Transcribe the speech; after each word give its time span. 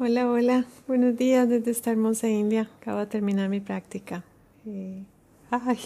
Hola, 0.00 0.30
hola, 0.30 0.64
buenos 0.86 1.16
días 1.16 1.48
desde 1.48 1.72
esta 1.72 1.90
hermosa 1.90 2.28
India. 2.28 2.70
Acabo 2.80 3.00
de 3.00 3.06
terminar 3.06 3.48
mi 3.48 3.58
práctica. 3.58 4.22
Eh, 4.64 5.02
ay, 5.50 5.76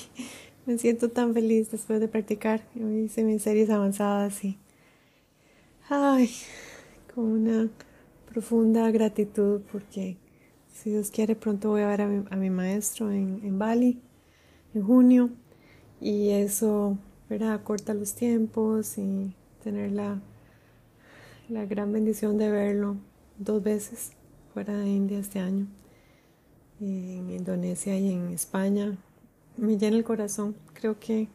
me 0.66 0.76
siento 0.76 1.08
tan 1.08 1.32
feliz 1.32 1.70
después 1.70 1.98
de 1.98 2.08
practicar. 2.08 2.60
Hoy 2.76 3.04
hice 3.04 3.24
mis 3.24 3.40
series 3.42 3.70
avanzadas 3.70 4.44
y. 4.44 4.58
Ay, 5.88 6.30
con 7.14 7.24
una 7.24 7.70
profunda 8.30 8.90
gratitud 8.90 9.62
porque 9.72 10.18
si 10.74 10.90
Dios 10.90 11.10
quiere 11.10 11.34
pronto 11.34 11.70
voy 11.70 11.80
a 11.80 11.88
ver 11.88 12.02
a 12.02 12.36
mi, 12.36 12.50
maestro 12.50 13.10
en, 13.10 13.40
en, 13.42 13.58
Bali 13.58 13.98
en 14.74 14.82
junio 14.82 15.30
y 16.02 16.32
eso, 16.32 16.98
¿verdad? 17.30 17.62
Corta 17.62 17.94
los 17.94 18.14
tiempos 18.14 18.98
y 18.98 19.32
tener 19.64 19.90
la, 19.90 20.20
la 21.48 21.64
gran 21.64 21.94
bendición 21.94 22.36
de 22.36 22.50
verlo 22.50 22.98
dos 23.44 23.62
veces 23.62 24.12
fuera 24.52 24.76
de 24.76 24.88
India 24.88 25.18
este 25.18 25.38
año, 25.38 25.66
en 26.80 27.30
Indonesia 27.30 27.98
y 27.98 28.12
en 28.12 28.28
España. 28.28 28.96
Me 29.56 29.78
llena 29.78 29.96
el 29.96 30.04
corazón. 30.04 30.56
Creo 30.72 30.98
que 30.98 31.28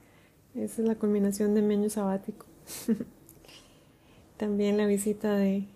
esa 0.56 0.82
es 0.82 0.88
la 0.88 0.96
culminación 0.96 1.54
de 1.54 1.62
mi 1.62 1.76
año 1.76 1.90
sabático. 1.90 2.46
También 4.38 4.78
la 4.78 4.86
visita 4.86 5.36
de, 5.36 5.68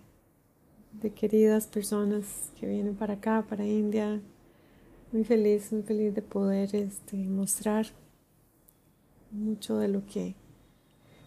queridas 1.16 1.66
personas 1.66 2.50
que 2.58 2.66
vienen 2.66 2.94
para 2.94 3.14
acá, 3.14 3.44
para 3.48 3.66
India. 3.66 4.20
Muy 5.10 5.24
feliz, 5.24 5.72
muy 5.72 5.82
feliz 5.82 6.14
de 6.14 6.22
poder 6.22 6.74
este, 6.74 7.16
mostrar 7.16 7.86
mucho 9.30 9.78
de 9.78 9.88
lo 9.88 10.06
que 10.06 10.34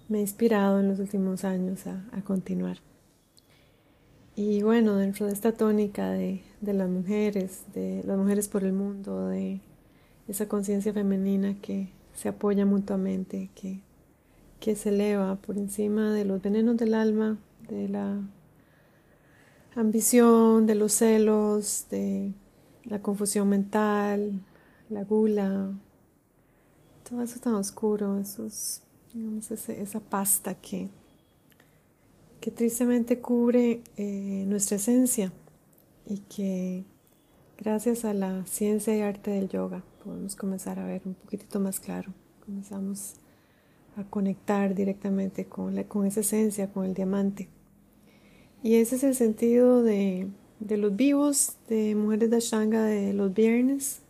me 0.08 0.20
ha 0.20 0.22
inspirado 0.22 0.80
en 0.80 0.88
los 0.88 1.00
últimos 1.00 1.44
años 1.44 1.86
a 1.88 2.22
continuar. 2.24 2.78
Y 4.38 4.64
bueno, 4.64 4.98
dentro 4.98 5.28
de 5.28 5.34
esta 5.34 5.54
tónica 5.54 6.10
de, 6.10 6.42
de 6.60 6.74
las 6.74 6.90
mujeres, 6.90 7.64
de 7.74 8.04
las 8.06 8.18
mujeres 8.18 8.50
por 8.50 8.66
el 8.66 8.74
mundo, 8.74 9.30
de 9.30 9.62
esa 10.28 10.50
conciencia 10.50 10.92
femenina 10.92 11.56
que 11.62 11.90
se 12.14 12.28
apoya 12.28 12.66
mutuamente, 12.66 13.50
que, 13.56 13.80
que 14.60 14.76
se 14.76 14.90
eleva 14.90 15.38
por 15.38 15.58
encima 15.58 16.12
de 16.12 16.26
los 16.26 16.42
venenos 16.42 16.76
del 16.76 16.96
alma, 16.96 17.38
de 17.70 17.88
la 17.88 18.20
ambición, 19.74 20.66
de 20.66 20.76
los 20.76 20.92
celos, 20.92 21.86
de 21.90 22.34
la 22.84 23.02
confusión 23.02 23.48
mental, 23.48 24.42
la 24.90 25.06
gula, 25.06 25.72
todo 27.10 27.22
eso 27.22 27.40
tan 27.40 27.56
oscuro, 27.56 28.20
esos, 28.20 28.82
digamos, 29.14 29.50
esa 29.52 30.00
pasta 30.02 30.56
que 30.56 30.90
que 32.46 32.52
tristemente 32.52 33.18
cubre 33.22 33.82
eh, 33.98 34.46
nuestra 34.46 34.76
esencia 34.76 35.34
y 36.06 36.20
que 36.20 36.84
gracias 37.58 38.06
a 38.06 38.14
la 38.14 38.46
ciencia 38.46 38.96
y 38.96 39.02
arte 39.02 39.32
del 39.32 39.50
yoga 39.50 39.84
podemos 40.04 40.36
comenzar 40.36 40.78
a 40.78 40.86
ver 40.86 41.02
un 41.06 41.16
poquitito 41.16 41.60
más 41.60 41.80
claro. 41.80 42.14
Comenzamos 42.46 43.16
a 43.98 44.04
conectar 44.04 44.76
directamente 44.76 45.46
con, 45.46 45.82
con 45.86 46.06
esa 46.06 46.20
esencia, 46.20 46.72
con 46.72 46.86
el 46.86 46.94
diamante. 46.94 47.50
Y 48.62 48.76
ese 48.76 48.98
es 48.98 49.04
el 49.04 49.16
sentido 49.16 49.82
de, 49.82 50.28
de 50.60 50.78
los 50.78 50.96
vivos, 50.96 51.56
de 51.68 51.96
Mujeres 51.96 52.30
de 52.30 52.38
Ashtanga 52.38 52.84
de 52.84 53.14
los 53.14 53.34
viernes, 53.34 54.02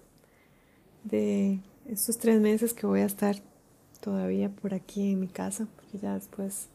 de 1.05 1.61
estos 1.87 2.17
tres 2.17 2.41
meses 2.41 2.73
que 2.73 2.85
voy 2.85 2.99
a 2.99 3.05
estar 3.05 3.37
todavía 4.01 4.49
por 4.49 4.73
aquí 4.73 5.13
en 5.13 5.21
mi 5.21 5.29
casa, 5.29 5.69
porque 5.77 5.99
ya 5.99 6.15
después 6.15 6.67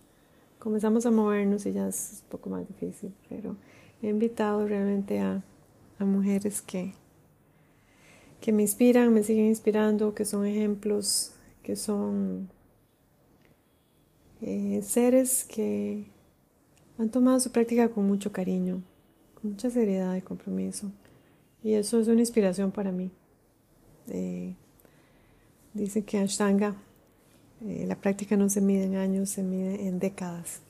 comenzamos 0.61 1.06
a 1.06 1.11
movernos 1.11 1.66
y 1.66 1.72
ya 1.72 1.89
es 1.89 2.20
un 2.22 2.28
poco 2.28 2.50
más 2.50 2.69
difícil, 2.69 3.12
pero 3.28 3.56
he 4.03 4.08
invitado 4.08 4.68
realmente 4.68 5.18
a, 5.18 5.42
mujeres 5.98 6.62
que, 6.62 6.95
que 8.40 8.52
me 8.52 8.62
inspiran, 8.62 9.12
me 9.12 9.23
siguen 9.23 9.46
inspirando, 9.46 10.14
que 10.14 10.24
son 10.24 10.46
ejemplos, 10.46 11.35
que 11.62 11.77
son 11.77 12.48
eh, 14.40 14.80
seres 14.83 15.45
que 15.45 16.07
han 16.96 17.11
tomado 17.11 17.39
su 17.39 17.52
práctica 17.52 17.90
con 17.90 18.06
mucho 18.06 18.33
cariño, 18.33 18.83
con 19.35 19.51
mucha 19.51 19.68
seriedad 19.68 20.17
y 20.17 20.23
compromiso. 20.23 20.90
Y 21.62 21.74
eso 21.74 22.01
es 22.01 22.08
una 22.08 22.20
inspiración 22.20 22.70
para 22.70 22.92
mí. 22.92 23.11
Eh, 24.08 24.55
dicen 25.74 26.02
que 26.05 26.17
Ashtanga 26.17 26.74
eh, 27.67 27.85
la 27.87 27.95
práctica 27.95 28.37
no 28.37 28.48
se 28.48 28.61
mide 28.61 28.85
en 28.85 28.97
años, 28.97 29.31
se 29.31 29.43
mide 29.43 29.87
en 29.87 29.98
décadas. 29.98 30.61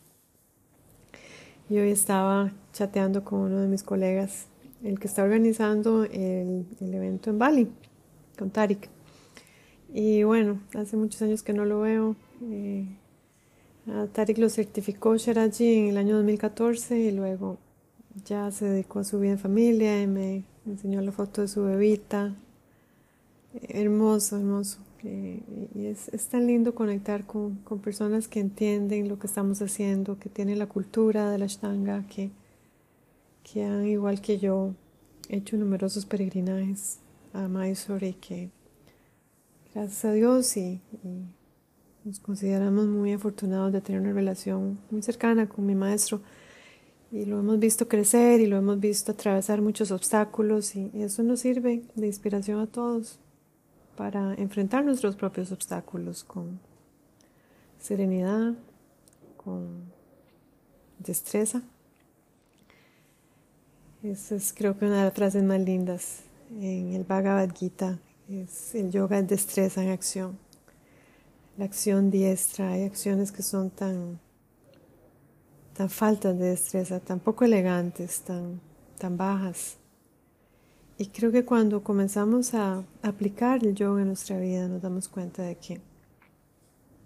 Y 1.69 1.79
hoy 1.79 1.91
estaba 1.91 2.53
chateando 2.73 3.23
con 3.25 3.41
uno 3.41 3.61
de 3.61 3.69
mis 3.69 3.85
colegas, 3.85 4.47
el 4.83 4.99
que 4.99 5.07
está 5.07 5.23
organizando 5.23 6.03
el, 6.05 6.67
evento 6.81 7.31
en 7.31 7.39
Bali, 7.39 7.69
con 8.37 8.51
Tarik. 8.51 8.89
Y 9.93 10.25
bueno, 10.25 10.61
hace 10.75 10.97
muchos 10.97 11.23
años 11.23 11.45
que 11.45 11.53
no 11.53 11.65
lo 11.65 11.81
veo. 11.81 12.17
Eh, 12.43 12.87
Tarik 14.13 14.39
lo 14.39 14.49
certificó 14.49 15.17
Sheraji 15.17 15.75
en 15.75 15.89
el 15.91 15.97
año 15.97 16.17
2014 16.17 16.99
y 16.99 17.13
luego 17.13 17.59
ya 18.25 18.51
se 18.51 18.65
dedicó 18.65 19.01
a 19.01 19.05
su 19.05 19.21
vida 19.21 19.33
en 19.33 19.39
familia 19.39 20.03
y 20.03 20.09
me 20.09 20.45
enseñó 20.67 21.01
la 21.03 21.13
foto 21.13 21.43
de 21.43 21.49
su 21.49 21.63
bebita. 21.63 22.35
Hermoso, 23.69 24.37
hermoso 24.37 24.90
y 25.09 25.87
es, 25.87 26.09
es, 26.09 26.27
tan 26.29 26.47
lindo 26.47 26.75
conectar 26.75 27.27
con, 27.27 27.57
con, 27.57 27.81
personas 27.81 28.29
que 28.29 28.41
entienden 28.41 29.09
lo 29.09 29.19
que 29.19 29.27
estamos 29.27 29.63
haciendo, 29.63 30.19
que 30.19 30.29
tienen 30.29 30.59
la 30.59 30.67
cultura 30.67 31.31
de 31.31 31.39
la 31.39 31.47
Ashtanga, 31.47 32.07
que, 32.07 32.31
que 33.43 33.65
han, 33.65 33.87
igual 33.87 34.21
que 34.21 34.39
yo, 34.39 34.75
hecho 35.29 35.57
numerosos 35.57 36.05
peregrinajes 36.05 36.99
a 37.33 37.49
Mysore 37.49 38.09
y 38.09 38.13
que, 38.15 38.51
gracias 39.75 40.05
a 40.05 40.13
Dios, 40.13 40.57
y, 40.57 40.81
nos 42.05 42.19
consideramos 42.19 42.87
muy 42.87 43.13
afortunados 43.13 43.73
de 43.73 43.81
tener 43.83 44.01
una 44.01 44.13
relación 44.13 44.79
muy 44.91 45.03
cercana 45.03 45.49
con 45.49 45.67
mi 45.67 45.75
maestro. 45.75 46.23
Y 47.13 47.27
lo 47.27 47.41
hemos 47.41 47.59
visto 47.59 47.89
crecer 47.89 48.41
y 48.41 48.47
lo 48.47 48.57
hemos 48.57 48.81
visto 48.81 49.13
atravesar 49.13 49.61
muchos 49.61 49.91
obstáculos 49.91 50.77
y 50.77 50.91
eso 50.95 51.23
nos 51.23 51.41
sirve 51.41 51.83
de 51.95 52.07
inspiración 52.07 52.59
a 52.61 52.67
todos 52.67 53.19
para 54.01 54.33
enfrentar 54.37 54.83
nuestros 54.83 55.15
propios 55.15 55.53
obstáculos 55.53 56.25
con 56.25 56.59
serenidad, 57.79 58.55
con 59.37 59.93
destreza. 60.99 61.61
Esa 64.03 64.37
es 64.37 64.55
creo 64.55 64.79
que 64.79 64.87
una 64.87 65.01
de 65.01 65.05
las 65.05 65.13
frases 65.13 65.45
más 65.45 65.61
lindas 65.61 66.23
en 66.51 66.95
el 66.95 67.05
Bhagavad 67.05 67.51
Gita. 67.55 67.99
Es 68.27 68.75
el 68.75 68.91
yoga 68.91 69.19
es 69.19 69.29
destreza 69.29 69.83
en 69.83 69.91
acción. 69.91 70.39
La 71.59 71.67
acción 71.67 72.11
diestra. 72.11 72.71
Hay 72.71 72.85
acciones 72.85 73.31
que 73.31 73.43
son 73.43 73.69
tan, 73.69 74.19
tan 75.75 75.91
faltas 75.91 76.39
de 76.39 76.47
destreza, 76.47 77.01
tan 77.01 77.21
poco 77.21 77.45
elegantes, 77.45 78.23
tan, 78.23 78.63
tan 78.97 79.19
bajas. 79.19 79.77
Y 81.01 81.07
creo 81.07 81.33
que 81.33 81.47
cuando 81.47 81.83
comenzamos 81.83 82.53
a 82.53 82.85
aplicar 83.01 83.65
el 83.65 83.75
yoga 83.75 84.03
en 84.03 84.09
nuestra 84.09 84.39
vida 84.39 84.69
nos 84.69 84.83
damos 84.83 85.09
cuenta 85.09 85.43
de 85.43 85.57
que 85.57 85.81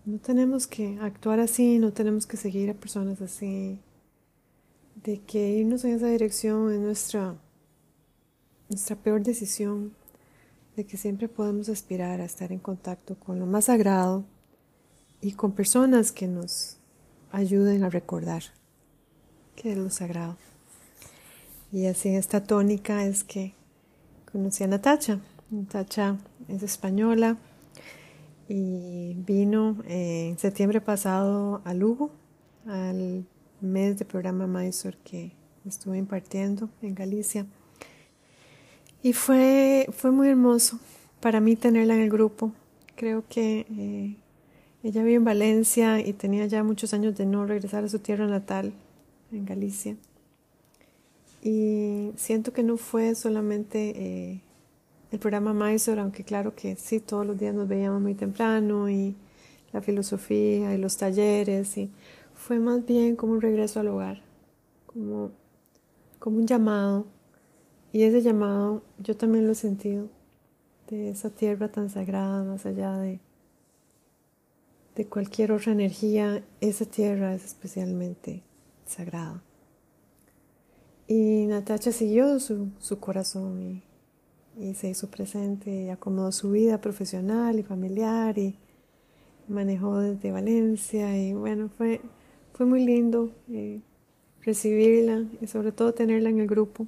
no 0.05 0.19
tenemos 0.19 0.67
que 0.67 0.99
actuar 1.01 1.39
así, 1.39 1.79
no 1.79 1.93
tenemos 1.93 2.27
que 2.27 2.37
seguir 2.37 2.69
a 2.71 2.75
personas 2.75 3.23
así, 3.23 3.79
de 4.97 5.21
que 5.21 5.49
irnos 5.49 5.85
en 5.85 5.93
esa 5.93 6.09
dirección 6.09 6.73
es 6.73 6.81
nuestra, 6.81 7.37
nuestra 8.69 8.97
peor 8.97 9.23
decisión, 9.23 9.95
de 10.75 10.85
que 10.85 10.97
siempre 10.97 11.29
podemos 11.29 11.69
aspirar 11.69 12.21
a 12.21 12.25
estar 12.25 12.51
en 12.51 12.59
contacto 12.59 13.15
con 13.15 13.39
lo 13.39 13.47
más 13.47 13.67
sagrado 13.67 14.25
y 15.21 15.35
con 15.35 15.53
personas 15.53 16.11
que 16.11 16.27
nos 16.27 16.79
ayuden 17.31 17.85
a 17.85 17.91
recordar 17.91 18.43
que 19.55 19.71
es 19.71 19.79
lo 19.79 19.89
sagrado. 19.89 20.37
Y 21.71 21.87
así 21.87 22.09
esta 22.09 22.43
tónica 22.43 23.07
es 23.07 23.23
que 23.23 23.55
conocí 24.35 24.65
a 24.65 24.67
Natacha. 24.67 25.21
Natacha 25.49 26.19
es 26.49 26.65
española 26.65 27.37
y 28.49 29.15
vino 29.15 29.77
eh, 29.87 30.31
en 30.31 30.39
septiembre 30.41 30.81
pasado 30.81 31.63
a 31.65 31.73
Lugo, 31.73 32.11
al 32.67 33.25
mes 33.61 33.97
de 33.97 34.05
programa 34.05 34.49
Mysore 34.49 34.99
que 35.05 35.31
estuve 35.65 35.99
impartiendo 35.99 36.69
en 36.83 36.97
Galicia. 36.97 37.47
Y 39.05 39.13
fue, 39.13 39.87
fue 39.93 40.11
muy 40.11 40.31
hermoso 40.31 40.81
para 41.21 41.39
mí 41.39 41.55
tenerla 41.55 41.95
en 41.95 42.01
el 42.01 42.11
grupo. 42.11 42.51
Creo 42.97 43.23
que 43.29 43.67
eh, 43.71 44.17
ella 44.83 45.05
vive 45.05 45.15
en 45.15 45.25
Valencia 45.25 46.01
y 46.01 46.13
tenía 46.13 46.47
ya 46.47 46.65
muchos 46.65 46.93
años 46.93 47.17
de 47.17 47.25
no 47.25 47.47
regresar 47.47 47.85
a 47.85 47.89
su 47.89 48.01
tierra 48.01 48.27
natal, 48.27 48.73
en 49.31 49.45
Galicia. 49.45 49.97
Y 51.45 52.11
siento 52.17 52.55
que 52.55 52.63
no 52.63 52.79
fue 52.79 53.15
solamente 53.15 53.93
eh, 53.95 54.41
el 55.13 55.19
programa 55.19 55.53
Mysore, 55.53 56.01
aunque 56.01 56.25
claro 56.25 56.55
que 56.55 56.75
sí, 56.77 57.01
todos 57.01 57.27
los 57.27 57.39
días 57.39 57.55
nos 57.55 57.69
veíamos 57.69 58.01
muy 58.01 58.15
temprano 58.15 58.89
y 58.89 59.15
la 59.71 59.83
filosofía 59.83 60.75
y 60.75 60.79
los 60.79 60.97
talleres, 60.97 61.77
y 61.77 61.91
fue 62.33 62.59
más 62.59 62.87
bien 62.87 63.15
como 63.15 63.35
un 63.35 63.43
regreso 63.43 63.79
al 63.79 63.89
hogar, 63.89 64.23
como, 64.87 65.33
como 66.19 66.39
un 66.39 66.47
llamado. 66.47 67.05
Y 67.93 68.05
ese 68.05 68.23
llamado 68.23 68.83
yo 68.99 69.15
también 69.15 69.47
lo 69.47 69.53
he 69.53 69.55
sentido 69.55 70.09
de 70.89 71.11
esa 71.11 71.29
tierra 71.29 71.69
tan 71.71 71.91
sagrada, 71.91 72.43
más 72.43 72.65
allá 72.65 72.97
de, 72.97 73.21
de 74.97 75.07
cualquier 75.07 75.53
otra 75.53 75.73
energía, 75.73 76.43
esa 76.63 76.87
tierra 76.87 77.35
es 77.35 77.45
especialmente 77.45 78.43
sagrada. 78.87 79.43
Y 81.07 81.47
Natacha 81.47 81.93
siguió 81.93 82.41
su, 82.41 82.69
su 82.79 82.99
corazón 82.99 83.61
y, 83.61 83.83
y, 84.59 84.75
se 84.75 84.89
hizo 84.89 85.11
presente 85.11 85.85
y 85.85 85.89
acomodó 85.91 86.33
su 86.33 86.51
vida 86.51 86.81
profesional 86.81 87.59
y 87.59 87.63
familiar 87.63 88.39
y 88.39 88.57
manejó 89.49 89.99
desde 89.99 90.33
Valencia 90.33 91.19
y 91.19 91.35
bueno, 91.35 91.69
fue, 91.69 92.01
fue 92.55 92.65
muy 92.65 92.85
lindo 92.85 93.31
eh, 93.51 93.81
recibirla 94.43 95.25
y 95.43 95.47
sobre 95.47 95.73
todo 95.73 95.93
tenerla 95.93 96.31
en 96.31 96.41
el 96.41 96.47
grupo 96.47 96.87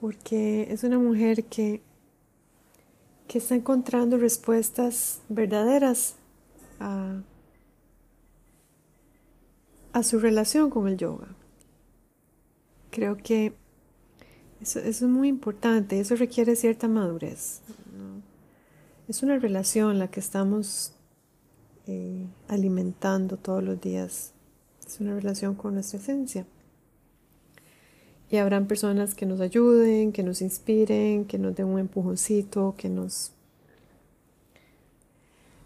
porque 0.00 0.68
es 0.70 0.84
una 0.84 0.98
mujer 0.98 1.44
que, 1.44 1.80
que 3.26 3.38
está 3.38 3.54
encontrando 3.54 4.16
respuestas 4.16 5.22
verdaderas 5.28 6.16
a, 6.78 7.22
a 9.92 10.02
su 10.02 10.18
relación 10.18 10.70
con 10.70 10.86
el 10.88 10.96
yoga. 10.96 11.37
Creo 12.98 13.16
que 13.16 13.52
eso, 14.60 14.80
es 14.80 15.02
muy 15.02 15.28
importante, 15.28 16.00
eso 16.00 16.16
requiere 16.16 16.56
cierta 16.56 16.88
madurez. 16.88 17.60
Es 19.06 19.22
una 19.22 19.38
relación 19.38 20.00
la 20.00 20.08
que 20.08 20.18
estamos 20.18 20.94
eh, 21.86 22.26
alimentando 22.48 23.36
todos 23.36 23.62
los 23.62 23.80
días. 23.80 24.32
Es 24.84 24.98
una 24.98 25.14
relación 25.14 25.54
con 25.54 25.74
nuestra 25.74 26.00
esencia. 26.00 26.44
Y 28.32 28.38
habrán 28.38 28.66
personas 28.66 29.14
que 29.14 29.26
nos 29.26 29.40
ayuden, 29.40 30.10
que 30.10 30.24
nos 30.24 30.42
inspiren, 30.42 31.24
que 31.24 31.38
nos 31.38 31.54
den 31.54 31.66
un 31.66 31.78
empujoncito, 31.78 32.74
que 32.76 32.88
nos 32.88 33.30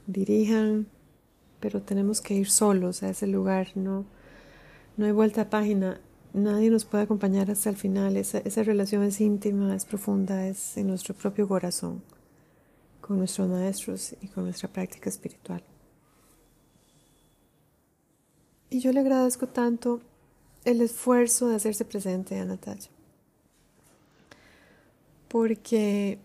dirijan, 0.06 0.86
pero 1.60 1.80
tenemos 1.80 2.20
que 2.20 2.34
ir 2.34 2.50
solos 2.50 3.02
a 3.02 3.08
ese 3.08 3.26
lugar, 3.26 3.68
no, 3.74 4.04
no 4.98 5.06
hay 5.06 5.12
vuelta 5.12 5.40
a 5.40 5.48
página 5.48 5.98
nadie 6.32 6.70
nos 6.70 6.84
puede 6.84 7.04
acompañar 7.04 7.50
hasta 7.50 7.70
el 7.70 7.76
final. 7.76 8.16
Esa, 8.16 8.62
relación 8.62 9.02
es 9.02 9.20
íntima, 9.20 9.74
es 9.74 9.84
profunda, 9.84 10.46
es 10.46 10.76
en 10.76 10.88
nuestro 10.88 11.14
propio 11.14 11.46
corazón, 11.48 12.02
con 13.00 13.18
nuestros 13.18 13.48
maestros 13.48 14.14
y 14.20 14.28
con 14.28 14.44
nuestra 14.44 14.68
práctica 14.68 15.10
espiritual. 15.10 15.62
Y 18.70 18.80
yo 18.80 18.92
le 18.92 19.00
agradezco 19.00 19.46
tanto 19.46 20.00
el 20.64 20.80
esfuerzo 20.80 21.48
de 21.48 21.56
hacerse 21.56 21.84
presente 21.84 22.38
a 22.38 22.44
Natalia. 22.44 22.88
Porque 25.28 26.18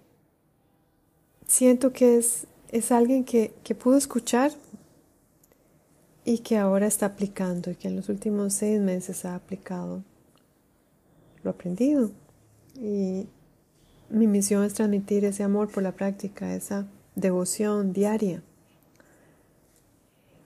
siento 1.45 1.91
que 1.91 2.17
es, 2.17 2.47
es 2.71 2.91
alguien 2.91 3.25
que, 3.25 3.53
que 3.63 3.75
pudo 3.75 3.97
escuchar 3.97 4.51
y 6.27 6.39
que 6.39 6.57
ahora 6.57 6.87
está 6.87 7.05
aplicando 7.05 7.71
y 7.71 7.75
que 7.75 7.87
en 7.87 7.95
los 7.95 8.09
últimos 8.09 8.51
seis 8.51 8.81
meses 8.81 9.23
ha 9.23 9.33
aplicado 9.33 10.03
lo 11.41 11.51
aprendido. 11.51 12.11
Y 12.75 13.29
mi 14.09 14.27
misión 14.27 14.65
es 14.65 14.73
transmitir 14.73 15.23
ese 15.23 15.43
amor 15.43 15.71
por 15.71 15.83
la 15.83 15.93
práctica, 15.93 16.53
esa 16.53 16.85
devoción 17.15 17.93
diaria, 17.93 18.43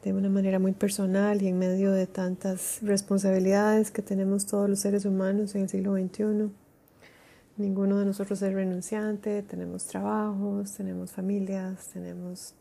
de 0.04 0.14
una 0.14 0.30
manera 0.30 0.60
muy 0.60 0.74
personal 0.74 1.42
y 1.42 1.48
en 1.48 1.58
medio 1.58 1.92
de 1.94 2.06
tantas 2.06 2.78
responsabilidades 2.84 3.90
que 3.90 4.04
tenemos 4.04 4.46
todos 4.46 4.70
los 4.70 4.78
seres 4.78 5.06
humanos 5.06 5.56
en 5.56 5.64
el 5.64 5.70
siglo 5.70 5.94
XXI. 5.94 6.52
Ninguno 7.58 7.98
de 7.98 8.06
nosotros 8.06 8.40
es 8.44 8.54
renunciante, 8.54 9.42
tenemos 9.42 9.88
trabajos, 9.88 10.74
tenemos 10.74 11.12
familias, 11.12 11.88
tenemos 11.92 12.54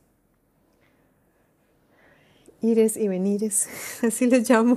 ires 2.62 2.96
y 2.96 3.08
venires, 3.08 3.68
así 4.02 4.26
les 4.26 4.48
llamo. 4.48 4.76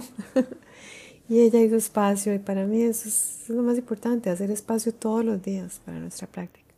y 1.30 1.41
ella 1.41 1.62
hizo 1.62 1.75
espacio 1.75 2.33
y 2.33 2.39
para 2.39 2.65
mí 2.65 2.81
eso 2.83 3.07
es, 3.07 3.45
lo 3.50 3.63
más 3.63 3.77
importante, 3.77 4.30
hacer 4.30 4.51
espacio 4.51 4.94
todos 4.94 5.24
los 5.24 5.41
días 5.41 5.81
para 5.85 6.00
nuestra 6.00 6.27
práctica. 6.27 6.74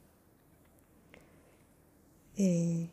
Eh, 2.38 2.90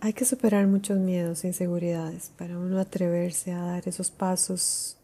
hay 0.00 0.12
que 0.12 0.24
superar 0.24 0.66
muchos 0.66 0.98
miedos 0.98 1.44
e 1.44 1.48
inseguridades 1.48 2.32
para 2.36 2.58
uno 2.58 2.78
atreverse 2.78 3.52
a 3.52 3.60
dar 3.62 3.86
esos 3.86 4.10
pasos 4.10 4.96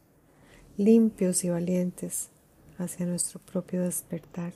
limpios 0.76 1.44
y 1.44 1.50
valientes 1.50 2.30
hacia 2.78 3.06
nuestro 3.06 3.40
propio 3.40 3.82
despertar. 3.82 4.52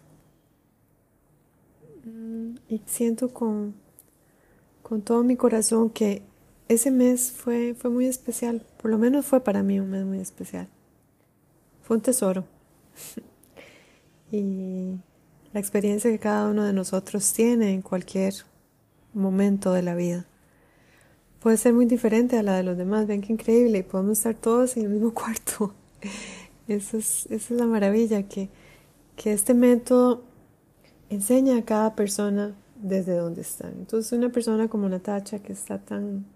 Mm, 2.04 2.54
y 2.68 2.80
siento 2.86 3.32
con, 3.32 3.74
con 4.82 5.02
todo 5.02 5.22
mi 5.22 5.36
corazón 5.36 5.90
que 5.90 6.22
ese 6.72 6.90
mes 6.90 7.32
fue, 7.32 7.74
fue 7.74 7.90
muy 7.90 8.06
especial, 8.06 8.62
por 8.80 8.90
lo 8.90 8.98
menos 8.98 9.26
fue 9.26 9.40
para 9.40 9.62
mí 9.62 9.80
un 9.80 9.90
mes 9.90 10.04
muy 10.04 10.20
especial. 10.20 10.68
Fue 11.82 11.96
un 11.96 12.02
tesoro. 12.02 12.44
y 14.32 14.94
la 15.52 15.60
experiencia 15.60 16.10
que 16.10 16.18
cada 16.18 16.48
uno 16.48 16.64
de 16.64 16.72
nosotros 16.72 17.32
tiene 17.32 17.72
en 17.72 17.82
cualquier 17.82 18.34
momento 19.12 19.72
de 19.72 19.82
la 19.82 19.94
vida 19.94 20.26
puede 21.40 21.56
ser 21.56 21.72
muy 21.72 21.86
diferente 21.86 22.38
a 22.38 22.42
la 22.42 22.56
de 22.56 22.62
los 22.62 22.76
demás. 22.76 23.06
Ven 23.06 23.22
qué 23.22 23.32
increíble, 23.32 23.78
y 23.78 23.82
podemos 23.82 24.18
estar 24.18 24.34
todos 24.34 24.76
en 24.76 24.84
el 24.84 24.90
mismo 24.90 25.12
cuarto. 25.14 25.74
Eso 26.68 26.98
es, 26.98 27.26
esa 27.26 27.54
es 27.54 27.60
la 27.60 27.66
maravilla, 27.66 28.22
que, 28.22 28.48
que 29.16 29.32
este 29.32 29.54
método 29.54 30.22
enseña 31.08 31.56
a 31.56 31.64
cada 31.64 31.96
persona 31.96 32.54
desde 32.76 33.16
donde 33.16 33.40
están. 33.40 33.72
Entonces, 33.78 34.12
una 34.12 34.30
persona 34.30 34.68
como 34.68 34.88
Natacha, 34.88 35.40
que 35.40 35.52
está 35.52 35.78
tan 35.78 36.26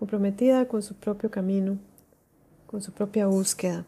comprometida 0.00 0.66
con 0.66 0.82
su 0.82 0.94
propio 0.94 1.30
camino, 1.30 1.78
con 2.66 2.80
su 2.80 2.90
propia 2.90 3.26
búsqueda, 3.26 3.84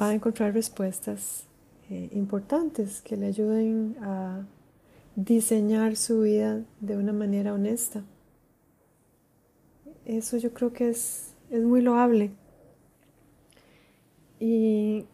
va 0.00 0.10
a 0.10 0.14
encontrar 0.14 0.52
respuestas 0.52 1.44
eh, 1.88 2.10
importantes 2.12 3.00
que 3.00 3.16
le 3.16 3.26
ayuden 3.26 3.96
a 4.02 4.44
diseñar 5.14 5.96
su 5.96 6.20
vida 6.20 6.60
de 6.80 6.98
una 6.98 7.14
manera 7.14 7.54
honesta. 7.54 8.04
Eso 10.04 10.36
yo 10.36 10.52
creo 10.52 10.74
que 10.74 10.90
es, 10.90 11.32
es 11.50 11.62
muy 11.62 11.80
loable. 11.80 12.32
Y 14.38 15.06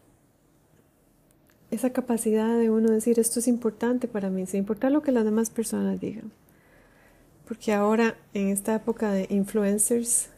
esa 1.71 1.91
capacidad 1.91 2.57
de 2.59 2.69
uno 2.69 2.91
decir 2.91 3.17
esto 3.17 3.39
es 3.39 3.47
importante 3.47 4.09
para 4.09 4.29
mí, 4.29 4.45
sin 4.45 4.59
importar 4.59 4.91
lo 4.91 5.01
que 5.01 5.13
las 5.13 5.23
demás 5.23 5.49
personas 5.49 6.01
digan. 6.01 6.33
Porque 7.53 7.71
ahora, 7.71 8.17
en 8.33 8.47
esta 8.47 8.73
época 8.73 9.11
de 9.11 9.27
influencers 9.29 10.29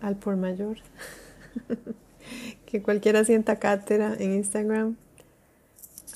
al 0.00 0.16
por 0.16 0.36
mayor, 0.36 0.78
que 2.66 2.82
cualquiera 2.82 3.24
sienta 3.24 3.60
cátedra 3.60 4.12
en 4.18 4.32
Instagram, 4.34 4.96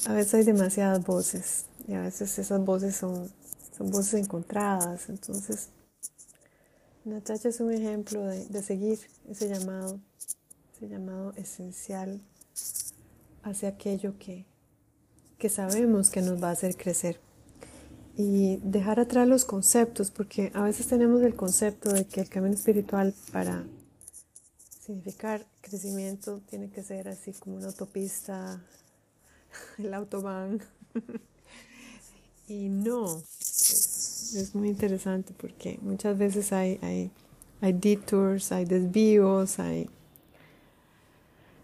a 0.07 0.15
veces 0.15 0.35
hay 0.35 0.43
demasiadas 0.43 1.07
voces 1.07 1.67
y 1.87 1.95
a 1.95 2.01
veces 2.01 2.37
esas 2.41 2.61
voces 2.65 2.97
son, 2.97 3.31
son 3.79 3.93
voces 3.93 4.15
encontradas. 4.15 5.09
Entonces, 5.09 5.69
Natacha 7.05 7.49
es 7.49 7.61
un 7.61 7.73
ejemplo 7.73 8.27
de, 8.27 8.47
de 8.47 8.63
seguir 8.65 8.99
ese 9.29 9.49
llamado, 9.49 10.01
ese 10.75 10.89
llamado 10.89 11.35
esencial 11.37 12.21
hacia 13.45 13.69
aquello 13.69 14.19
que, 14.19 14.45
que 15.39 15.49
sabemos 15.49 16.11
que 16.11 16.21
nos 16.21 16.43
va 16.43 16.49
a 16.49 16.53
hacer 16.55 16.77
crecer 16.77 17.21
y 18.17 18.59
dejar 18.63 19.01
atrás 19.01 19.27
los 19.29 19.45
conceptos, 19.45 20.11
porque 20.11 20.51
a 20.55 20.63
veces 20.63 20.87
tenemos 20.87 21.23
el 21.23 21.35
concepto 21.35 21.93
de 21.93 22.07
que 22.07 22.21
el 22.21 22.29
camino 22.29 22.55
espiritual 22.55 23.15
para 23.33 23.65
significar 24.81 25.47
crecimiento 25.61 26.41
tiene 26.49 26.69
que 26.71 26.83
ser 26.83 27.09
así 27.09 27.33
como 27.33 27.57
una 27.57 27.69
autopista, 27.69 28.61
el 29.79 29.95
autobahn. 29.95 30.61
y 32.49 32.69
no, 32.69 33.23
es, 33.41 34.51
muy 34.55 34.69
interesante 34.69 35.33
porque 35.37 35.79
muchas 35.83 36.19
veces 36.19 36.53
hay, 36.53 36.79
hay, 36.83 37.11
hay 37.61 37.73
detours, 37.73 38.51
hay 38.53 38.65
desvíos, 38.65 39.59
hay, 39.61 39.89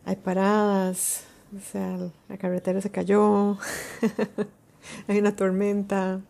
hay 0.05 0.17
paradas, 0.17 1.23
o 1.57 1.61
sea, 1.73 2.11
la 2.29 2.39
carretera 2.39 2.81
se 2.81 2.91
cayó, 2.91 3.59
hay 5.09 5.19
una 5.19 5.35
tormenta, 5.35 6.21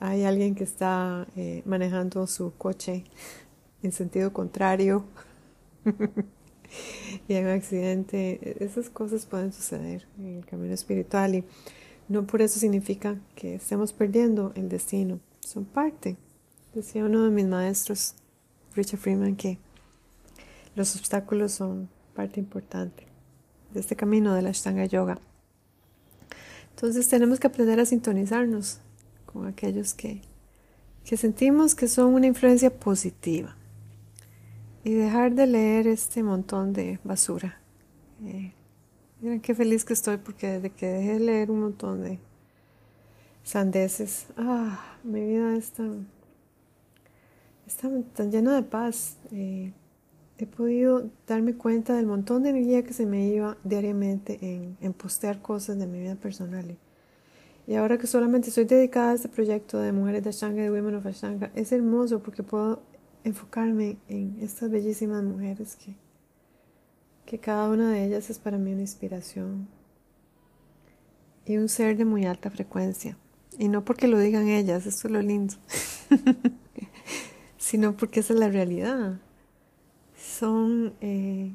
hay 0.00 0.24
alguien 0.24 0.54
que 0.54 0.64
está 0.64 1.26
eh, 1.36 1.62
manejando 1.64 2.26
su 2.26 2.54
coche 2.56 3.04
en 3.82 3.92
sentido 3.92 4.32
contrario 4.32 5.04
y 7.28 7.34
hay 7.34 7.44
un 7.44 7.50
accidente. 7.50 8.64
Esas 8.64 8.90
cosas 8.90 9.26
pueden 9.26 9.52
suceder 9.52 10.06
en 10.18 10.38
el 10.38 10.46
camino 10.46 10.74
espiritual 10.74 11.34
y 11.34 11.44
no 12.08 12.26
por 12.26 12.42
eso 12.42 12.58
significa 12.58 13.16
que 13.34 13.56
estemos 13.56 13.92
perdiendo 13.92 14.52
el 14.54 14.68
destino. 14.68 15.20
Son 15.40 15.64
parte. 15.64 16.16
Decía 16.74 17.04
uno 17.04 17.24
de 17.24 17.30
mis 17.30 17.46
maestros, 17.46 18.14
Richard 18.74 19.00
Freeman, 19.00 19.36
que 19.36 19.58
los 20.76 20.94
obstáculos 20.96 21.52
son 21.52 21.88
parte 22.14 22.38
importante 22.38 23.06
de 23.72 23.80
este 23.80 23.96
camino 23.96 24.34
de 24.34 24.42
la 24.42 24.50
Ashtanga 24.50 24.86
Yoga. 24.86 25.18
Entonces 26.70 27.08
tenemos 27.08 27.40
que 27.40 27.48
aprender 27.48 27.80
a 27.80 27.86
sintonizarnos 27.86 28.80
con 29.32 29.46
aquellos 29.46 29.94
que, 29.94 30.22
que 31.04 31.16
sentimos 31.16 31.74
que 31.74 31.86
son 31.86 32.14
una 32.14 32.26
influencia 32.26 32.70
positiva 32.70 33.54
y 34.84 34.92
dejar 34.92 35.34
de 35.34 35.46
leer 35.46 35.86
este 35.86 36.22
montón 36.22 36.72
de 36.72 36.98
basura. 37.04 37.60
Eh, 38.24 38.52
miren 39.20 39.40
qué 39.40 39.54
feliz 39.54 39.84
que 39.84 39.92
estoy 39.92 40.16
porque 40.16 40.46
desde 40.46 40.70
que 40.70 40.86
dejé 40.86 41.14
de 41.14 41.20
leer 41.20 41.50
un 41.50 41.60
montón 41.60 42.02
de 42.02 42.18
sandeces, 43.42 44.26
ah, 44.36 44.96
mi 45.04 45.20
vida 45.20 45.56
está, 45.56 45.84
está 47.66 47.90
tan 48.14 48.30
llena 48.30 48.54
de 48.54 48.62
paz. 48.62 49.18
Eh, 49.30 49.72
he 50.38 50.46
podido 50.46 51.10
darme 51.26 51.54
cuenta 51.54 51.96
del 51.96 52.06
montón 52.06 52.44
de 52.44 52.50
energía 52.50 52.82
que 52.82 52.94
se 52.94 53.04
me 53.04 53.26
iba 53.26 53.58
diariamente 53.62 54.38
en, 54.40 54.78
en 54.80 54.92
postear 54.94 55.42
cosas 55.42 55.78
de 55.78 55.86
mi 55.86 56.00
vida 56.00 56.14
personal. 56.14 56.78
Y 57.68 57.74
ahora 57.76 57.98
que 57.98 58.06
solamente 58.06 58.48
estoy 58.48 58.64
dedicada 58.64 59.12
a 59.12 59.14
este 59.14 59.28
proyecto 59.28 59.78
de 59.78 59.92
Mujeres 59.92 60.24
de 60.24 60.30
Ashtanga, 60.30 60.62
de 60.62 60.70
Women 60.70 60.96
of 60.96 61.06
Ashtanga, 61.06 61.52
es 61.54 61.70
hermoso 61.70 62.22
porque 62.22 62.42
puedo 62.42 62.82
enfocarme 63.24 63.98
en 64.08 64.38
estas 64.40 64.70
bellísimas 64.70 65.22
mujeres 65.22 65.76
que, 65.76 65.94
que 67.26 67.38
cada 67.38 67.68
una 67.68 67.92
de 67.92 68.06
ellas 68.06 68.30
es 68.30 68.38
para 68.38 68.56
mí 68.56 68.72
una 68.72 68.80
inspiración 68.80 69.68
y 71.44 71.58
un 71.58 71.68
ser 71.68 71.96
de 71.98 72.06
muy 72.06 72.24
alta 72.24 72.50
frecuencia. 72.50 73.18
Y 73.58 73.68
no 73.68 73.84
porque 73.84 74.08
lo 74.08 74.18
digan 74.18 74.48
ellas, 74.48 74.86
esto 74.86 75.08
es 75.08 75.12
lo 75.12 75.20
lindo, 75.20 75.54
sino 77.58 77.94
porque 77.96 78.20
esa 78.20 78.32
es 78.32 78.40
la 78.40 78.48
realidad 78.48 79.20
son, 80.38 80.94
eh, 81.00 81.52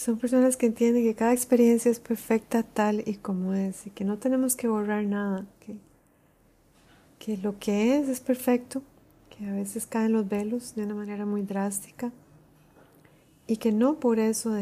son 0.00 0.16
personas 0.16 0.56
que 0.56 0.64
entienden 0.64 1.04
que 1.04 1.14
cada 1.14 1.34
experiencia 1.34 1.90
es 1.90 2.00
perfecta 2.00 2.62
tal 2.62 3.02
y 3.06 3.16
como 3.16 3.52
es 3.52 3.86
y 3.86 3.90
que 3.90 4.02
no 4.02 4.16
tenemos 4.16 4.56
que 4.56 4.66
borrar 4.66 5.04
nada, 5.04 5.44
que, 5.60 5.76
que 7.18 7.36
lo 7.36 7.58
que 7.58 7.98
es 7.98 8.08
es 8.08 8.20
perfecto, 8.20 8.82
que 9.28 9.46
a 9.46 9.52
veces 9.52 9.86
caen 9.86 10.12
los 10.12 10.26
velos 10.26 10.74
de 10.74 10.84
una 10.84 10.94
manera 10.94 11.26
muy 11.26 11.42
drástica 11.42 12.12
y 13.46 13.58
que 13.58 13.72
no 13.72 14.00
por 14.00 14.20
eso 14.20 14.54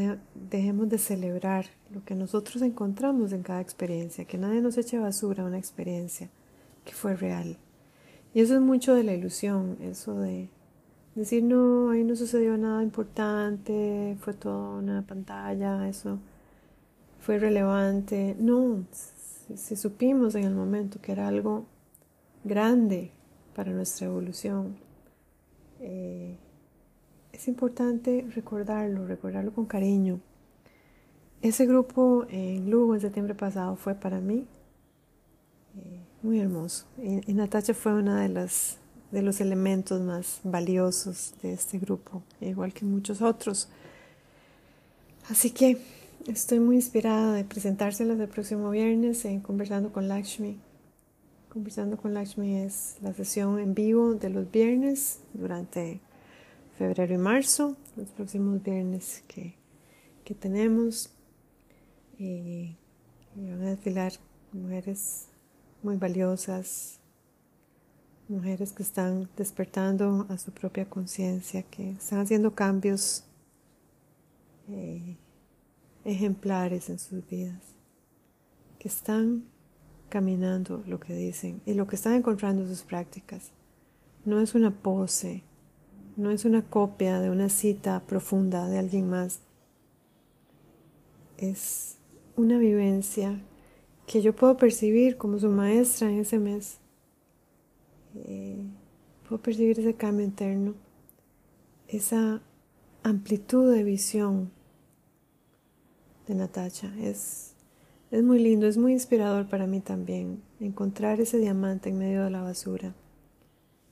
dejemos 0.51 0.89
de 0.89 0.99
celebrar 0.99 1.67
lo 1.95 2.05
que 2.05 2.17
nosotros 2.17 2.61
encontramos 2.63 3.31
en 3.33 3.45
cada 3.45 3.61
experiencia, 3.61 4.25
que 4.25 4.39
nadie 4.39 4.61
nos 4.61 4.77
eche 4.77 4.99
basura 4.99 5.45
a 5.45 5.47
una 5.47 5.59
experiencia 5.59 6.29
que 6.85 6.95
fue 6.95 7.15
real. 7.15 7.59
Y 8.35 8.41
eso 8.41 8.57
es 8.57 8.61
mucho 8.61 8.93
de 8.93 9.05
la 9.05 9.15
ilusión, 9.15 9.79
eso 9.83 10.19
de 10.19 10.49
Decir, 11.19 11.43
no, 11.43 11.91
ahí 11.91 12.05
no 12.05 12.15
sucedió 12.15 12.57
nada 12.57 12.81
importante, 12.81 14.17
fue 14.21 14.35
toda 14.35 14.79
una 14.79 15.03
pantalla, 15.05 15.89
eso 15.89 16.21
fue 17.19 17.41
relevante. 17.41 18.37
No, 18.39 18.85
si, 19.57 19.75
supimos 19.75 20.37
en 20.37 20.45
el 20.45 20.55
momento 20.55 21.01
que 21.01 21.11
era 21.11 21.27
algo 21.27 21.67
grande 22.45 23.11
para 23.57 23.73
nuestra 23.73 24.07
evolución, 24.07 24.77
eh, 25.81 26.37
es 27.33 27.49
importante 27.49 28.25
recordarlo, 28.33 29.05
recordarlo 29.05 29.53
con 29.53 29.67
cariño. 29.67 30.21
Ese 31.43 31.67
grupo 31.67 32.27
en 32.31 32.71
Lugo 32.71 32.95
en 32.95 33.01
septiembre 33.01 33.35
pasado 33.35 33.75
fue 33.75 33.97
para 33.97 34.21
mí 34.21 34.47
eh, 35.79 36.01
muy 36.23 36.39
hermoso. 36.39 36.87
Y, 36.97 37.29
y 37.29 37.35
Natacha 37.35 37.75
fue 37.75 37.93
una 37.93 38.21
de 38.21 38.29
las 38.29 38.79
de 39.11 39.23
los 39.23 39.41
elementos 39.41 40.01
más 40.01 40.41
valiosos 40.45 41.35
de 41.43 41.53
este 41.55 41.79
grupo, 41.79 42.23
igual 42.41 42.73
que 42.73 42.85
muchos 42.85 43.23
otros. 43.23 43.69
Así 45.29 45.51
que 45.51 45.79
estoy 46.27 46.61
muy 46.61 46.77
inspirada 46.77 47.33
de 47.33 47.45
presentárselas 47.45 48.19
el 48.21 48.29
próximo 48.29 48.71
viernes 48.71 49.25
en 49.25 49.41
Conversando 49.41 49.93
con 49.93 50.09
Lakshmi. 50.09 50.59
Conversando 51.49 51.97
con 51.97 52.15
Lakshmi 52.15 52.57
es 52.57 52.97
la 53.03 53.13
sesión 53.15 53.59
en 53.59 53.75
vivo 53.75 54.15
de 54.15 54.31
los 54.31 54.51
viernes 54.51 55.21
durante 55.33 56.01
febrero 56.77 57.15
y 57.15 57.19
marzo, 57.19 57.77
los 57.97 58.09
próximos 58.09 58.63
viernes 58.63 59.25
que, 59.27 59.55
que 60.25 60.35
tenemos. 60.35 61.11
Y, 62.19 62.77
y 63.37 63.51
van 63.51 63.63
a 63.63 63.71
desfilar 63.71 64.13
mujeres 64.53 65.27
muy 65.83 65.97
valiosas, 65.97 66.99
mujeres 68.29 68.73
que 68.73 68.83
están 68.83 69.29
despertando 69.37 70.27
a 70.29 70.39
su 70.39 70.53
propia 70.53 70.89
conciencia, 70.89 71.63
que 71.63 71.93
están 71.93 72.21
haciendo 72.21 72.55
cambios 72.55 73.25
eh, 74.69 75.17
ejemplares 76.05 76.91
en 76.91 76.99
sus 76.99 77.27
vidas, 77.27 77.63
que 78.79 78.89
están 78.89 79.45
caminando 80.09 80.83
lo 80.87 81.01
que 81.01 81.15
dicen 81.15 81.61
y 81.67 81.75
lo 81.75 81.87
que 81.87 81.97
están 81.97 82.15
encontrando 82.15 82.63
en 82.63 82.69
sus 82.69 82.83
prácticas. 82.83 83.51
No 84.25 84.41
es 84.41 84.55
una 84.55 84.71
pose, 84.71 85.43
no 86.17 86.31
es 86.31 86.45
una 86.45 86.63
copia 86.63 87.21
de 87.21 87.31
una 87.31 87.49
cita 87.49 88.03
profunda 88.07 88.69
de 88.69 88.79
alguien 88.79 89.09
más. 89.09 89.41
Es 91.39 91.97
una 92.37 92.59
vivencia 92.59 93.41
que 94.07 94.21
yo 94.21 94.35
puedo 94.35 94.57
percibir 94.57 95.17
como 95.17 95.39
su 95.39 95.49
maestra 95.49 96.11
en 96.11 96.19
ese 96.21 96.39
mes 96.39 96.79
eh, 98.27 98.65
puedo 99.29 99.43
percibir 99.43 99.79
ese 99.79 99.95
cambio 99.95 100.25
interno, 100.25 100.75
esa 101.87 102.41
amplitud 103.03 103.73
de 103.73 103.85
visión 103.85 104.51
de 106.27 106.35
Natacha. 106.35 106.93
Es, 107.01 107.55
es 108.11 108.23
muy 108.23 108.39
lindo, 108.39 108.67
es 108.67 108.77
muy 108.77 108.93
inspirador 108.93 109.49
para 109.49 109.67
mí 109.67 109.81
también 109.81 110.43
encontrar 110.61 111.21
ese 111.21 111.39
diamante 111.39 111.89
en 111.89 111.99
medio 111.99 112.25
de 112.25 112.31
la 112.31 112.43
basura. 112.43 112.95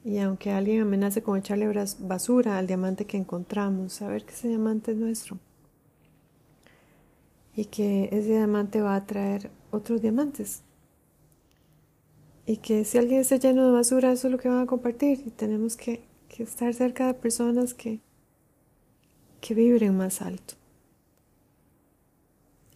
Y 0.04 0.18
aunque 0.18 0.52
alguien 0.52 0.82
amenace 0.82 1.22
con 1.22 1.38
echarle 1.38 1.68
basura 2.00 2.58
al 2.58 2.66
diamante 2.66 3.06
que 3.06 3.16
encontramos, 3.16 3.94
saber 3.94 4.24
que 4.24 4.32
ese 4.32 4.48
diamante 4.48 4.92
es 4.92 4.96
nuestro. 4.98 5.38
Y 7.56 7.64
que 7.64 8.10
ese 8.12 8.28
diamante 8.28 8.80
va 8.82 8.94
a 8.94 9.06
traer 9.06 9.50
otros 9.70 10.02
diamantes 10.02 10.62
y 12.46 12.58
que 12.58 12.84
si 12.84 12.96
alguien 12.96 13.20
está 13.20 13.36
lleno 13.36 13.66
de 13.66 13.72
basura, 13.72 14.12
eso 14.12 14.28
es 14.28 14.32
lo 14.32 14.38
que 14.38 14.48
van 14.48 14.60
a 14.60 14.66
compartir. 14.66 15.22
Y 15.26 15.30
tenemos 15.30 15.76
que, 15.76 16.04
estar 16.38 16.72
cerca 16.74 17.06
de 17.06 17.14
personas 17.14 17.72
que, 17.72 17.98
que 19.40 19.54
vibren 19.54 19.96
más 19.96 20.20
alto. 20.20 20.54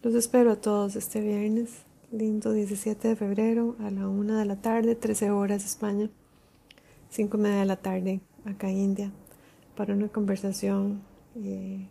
Los 0.01 0.15
espero 0.15 0.51
a 0.51 0.55
todos 0.55 0.95
este 0.95 1.21
viernes, 1.21 1.83
lindo 2.11 2.51
17 2.51 3.09
de 3.09 3.15
febrero, 3.15 3.75
a 3.79 3.91
la 3.91 4.07
una 4.07 4.39
de 4.39 4.45
la 4.45 4.59
tarde, 4.59 4.95
13 4.95 5.29
horas 5.29 5.63
España, 5.63 6.09
5 7.11 7.37
y 7.37 7.39
media 7.39 7.59
de 7.59 7.65
la 7.67 7.75
tarde 7.75 8.21
acá 8.45 8.71
India, 8.71 9.11
para 9.75 9.93
una 9.93 10.07
conversación 10.07 11.03
eh, 11.35 11.87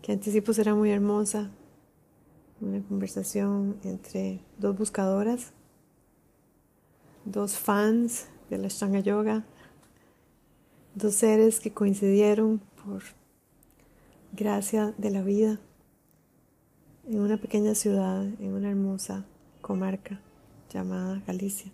que 0.00 0.12
anticipo 0.12 0.54
será 0.54 0.74
muy 0.74 0.90
hermosa, 0.90 1.50
una 2.62 2.82
conversación 2.82 3.76
entre 3.84 4.40
dos 4.56 4.78
buscadoras 4.78 5.52
dos 7.24 7.56
fans 7.56 8.26
de 8.50 8.58
la 8.58 8.66
Ashtanga 8.66 9.00
Yoga, 9.00 9.44
dos 10.94 11.14
seres 11.14 11.60
que 11.60 11.72
coincidieron 11.72 12.60
por 12.84 13.02
gracia 14.32 14.94
de 14.98 15.10
la 15.10 15.22
vida 15.22 15.60
en 17.08 17.20
una 17.20 17.38
pequeña 17.38 17.74
ciudad, 17.74 18.22
en 18.24 18.52
una 18.52 18.70
hermosa 18.70 19.24
comarca 19.60 20.20
llamada 20.70 21.22
Galicia. 21.26 21.72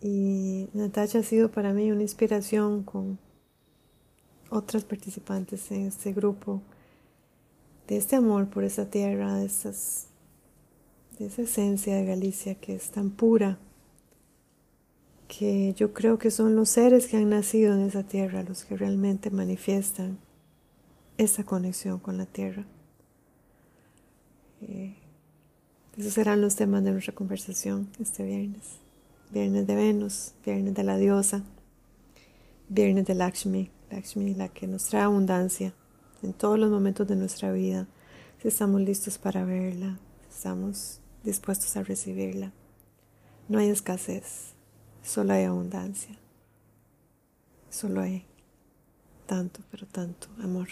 Y 0.00 0.68
Natasha 0.74 1.20
ha 1.20 1.22
sido 1.22 1.50
para 1.50 1.72
mí 1.72 1.90
una 1.90 2.02
inspiración 2.02 2.82
con 2.82 3.18
otras 4.50 4.84
participantes 4.84 5.70
en 5.70 5.86
este 5.86 6.12
grupo, 6.12 6.60
de 7.88 7.96
este 7.96 8.16
amor 8.16 8.48
por 8.48 8.64
esa 8.64 8.90
tierra, 8.90 9.34
de, 9.34 9.46
esas, 9.46 10.08
de 11.18 11.26
esa 11.26 11.42
esencia 11.42 11.96
de 11.96 12.04
Galicia 12.04 12.54
que 12.56 12.74
es 12.74 12.90
tan 12.90 13.10
pura 13.10 13.58
que 15.28 15.74
yo 15.74 15.92
creo 15.92 16.18
que 16.18 16.30
son 16.30 16.54
los 16.54 16.68
seres 16.68 17.08
que 17.08 17.16
han 17.16 17.30
nacido 17.30 17.74
en 17.74 17.80
esa 17.80 18.02
tierra 18.02 18.42
los 18.42 18.64
que 18.64 18.76
realmente 18.76 19.30
manifiestan 19.30 20.18
esa 21.18 21.44
conexión 21.44 21.98
con 21.98 22.18
la 22.18 22.26
tierra. 22.26 22.66
Eh, 24.62 24.94
esos 25.96 26.12
serán 26.12 26.40
los 26.40 26.56
temas 26.56 26.82
de 26.84 26.92
nuestra 26.92 27.14
conversación 27.14 27.88
este 28.00 28.24
viernes. 28.24 28.78
Viernes 29.30 29.66
de 29.66 29.74
Venus, 29.74 30.32
viernes 30.44 30.74
de 30.74 30.84
la 30.84 30.96
diosa, 30.96 31.42
viernes 32.68 33.06
de 33.06 33.14
Lakshmi, 33.14 33.70
Lakshmi 33.90 34.34
la 34.34 34.48
que 34.48 34.66
nos 34.66 34.84
trae 34.84 35.02
abundancia 35.02 35.72
en 36.22 36.32
todos 36.32 36.58
los 36.58 36.70
momentos 36.70 37.06
de 37.06 37.16
nuestra 37.16 37.52
vida, 37.52 37.86
si 38.40 38.48
estamos 38.48 38.80
listos 38.80 39.18
para 39.18 39.44
verla, 39.44 39.98
si 40.28 40.36
estamos 40.36 41.00
dispuestos 41.24 41.76
a 41.76 41.82
recibirla. 41.82 42.52
No 43.48 43.58
hay 43.58 43.70
escasez, 43.70 44.54
Solo 45.04 45.34
hay 45.34 45.44
abundancia. 45.44 46.16
Solo 47.68 48.00
hay 48.00 48.24
tanto, 49.26 49.60
pero 49.70 49.86
tanto 49.86 50.28
amor. 50.42 50.68